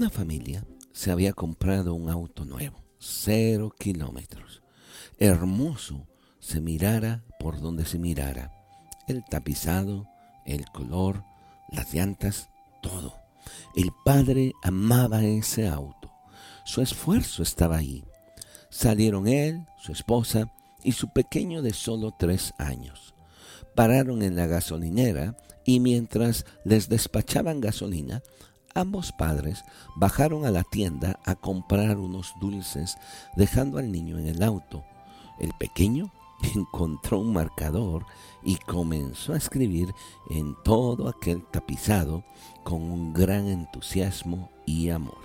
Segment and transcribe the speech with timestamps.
[0.00, 0.64] Una familia
[0.94, 4.62] se había comprado un auto nuevo, cero kilómetros.
[5.18, 6.06] Hermoso
[6.38, 8.50] se mirara por donde se mirara.
[9.08, 10.06] El tapizado,
[10.46, 11.22] el color,
[11.70, 12.48] las llantas,
[12.80, 13.12] todo.
[13.76, 16.10] El padre amaba ese auto.
[16.64, 18.02] Su esfuerzo estaba ahí.
[18.70, 20.50] Salieron él, su esposa
[20.82, 23.14] y su pequeño de solo tres años.
[23.74, 25.36] Pararon en la gasolinera
[25.66, 28.22] y mientras les despachaban gasolina,
[28.74, 29.64] ambos padres
[29.96, 32.96] bajaron a la tienda a comprar unos dulces,
[33.36, 34.84] dejando al niño en el auto.
[35.38, 36.10] El pequeño
[36.54, 38.06] encontró un marcador
[38.42, 39.94] y comenzó a escribir
[40.30, 42.24] en todo aquel tapizado
[42.64, 45.18] con un gran entusiasmo y amor.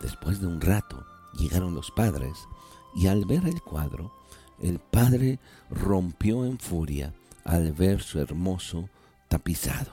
[0.00, 1.04] Después de un rato
[1.34, 2.48] llegaron los padres
[2.94, 4.12] y al ver el cuadro,
[4.58, 5.38] el padre
[5.70, 8.88] rompió en furia al ver su hermoso
[9.28, 9.92] tapizado,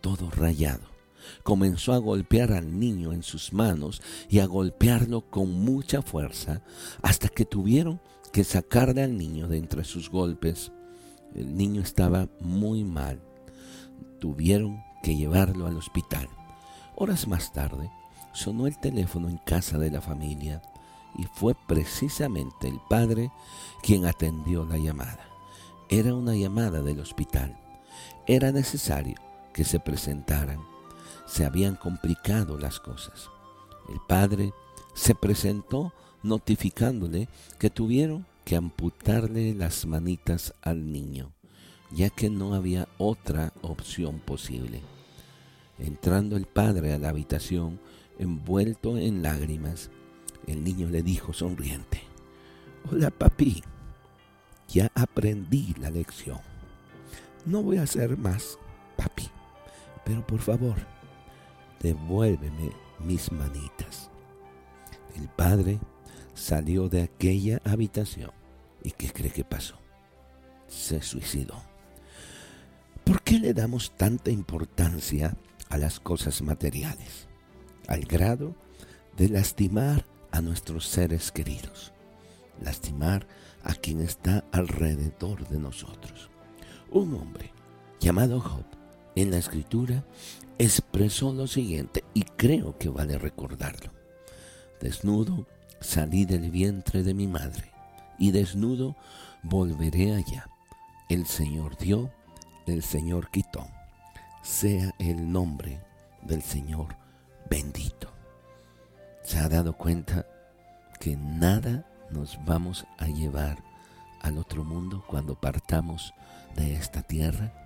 [0.00, 0.95] todo rayado.
[1.42, 6.62] Comenzó a golpear al niño en sus manos y a golpearlo con mucha fuerza
[7.02, 8.00] hasta que tuvieron
[8.32, 10.72] que sacarle al niño de entre sus golpes.
[11.34, 13.20] El niño estaba muy mal.
[14.20, 16.28] Tuvieron que llevarlo al hospital.
[16.96, 17.90] Horas más tarde,
[18.32, 20.62] sonó el teléfono en casa de la familia
[21.18, 23.30] y fue precisamente el padre
[23.82, 25.26] quien atendió la llamada.
[25.88, 27.56] Era una llamada del hospital.
[28.26, 29.16] Era necesario
[29.52, 30.60] que se presentaran.
[31.26, 33.30] Se habían complicado las cosas.
[33.88, 34.52] El padre
[34.94, 41.32] se presentó notificándole que tuvieron que amputarle las manitas al niño,
[41.90, 44.82] ya que no había otra opción posible.
[45.78, 47.80] Entrando el padre a la habitación,
[48.18, 49.90] envuelto en lágrimas,
[50.46, 52.02] el niño le dijo sonriente,
[52.90, 53.62] Hola papi,
[54.68, 56.38] ya aprendí la lección.
[57.44, 58.58] No voy a hacer más,
[58.96, 59.28] papi,
[60.04, 60.76] pero por favor,
[61.80, 64.10] devuélveme mis manitas.
[65.14, 65.78] El padre
[66.34, 68.30] salió de aquella habitación.
[68.82, 69.78] ¿Y qué cree que pasó?
[70.68, 71.60] Se suicidó.
[73.04, 75.36] ¿Por qué le damos tanta importancia
[75.68, 77.28] a las cosas materiales?
[77.88, 78.54] Al grado
[79.16, 81.92] de lastimar a nuestros seres queridos,
[82.60, 83.26] lastimar
[83.62, 86.30] a quien está alrededor de nosotros.
[86.90, 87.52] Un hombre
[88.00, 88.64] llamado Job
[89.16, 90.04] en la escritura
[90.58, 93.90] expresó lo siguiente y creo que vale recordarlo.
[94.80, 95.46] Desnudo
[95.80, 97.72] salí del vientre de mi madre,
[98.18, 98.96] y desnudo
[99.42, 100.48] volveré allá.
[101.08, 102.10] El Señor dio,
[102.66, 103.66] el Señor quitó.
[104.42, 105.80] Sea el nombre
[106.22, 106.96] del Señor
[107.48, 108.12] bendito.
[109.22, 110.26] ¿Se ha dado cuenta
[111.00, 113.62] que nada nos vamos a llevar
[114.22, 116.14] al otro mundo cuando partamos
[116.54, 117.65] de esta tierra?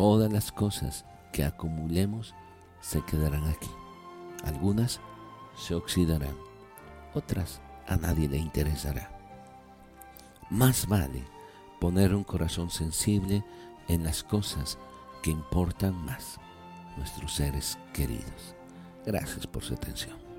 [0.00, 2.34] Todas las cosas que acumulemos
[2.80, 3.68] se quedarán aquí.
[4.46, 4.98] Algunas
[5.54, 6.34] se oxidarán
[7.12, 9.10] otras a nadie le interesará.
[10.48, 11.22] Más vale
[11.82, 13.44] poner un corazón sensible
[13.88, 14.78] en las cosas
[15.22, 16.40] que importan más,
[16.96, 18.54] nuestros seres queridos.
[19.04, 20.29] Gracias por su atención.